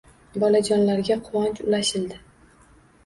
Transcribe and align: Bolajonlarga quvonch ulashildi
Bolajonlarga 0.43 1.19
quvonch 1.27 1.63
ulashildi 1.69 2.21